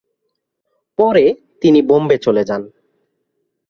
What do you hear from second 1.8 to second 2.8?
বোম্বে চলে যান।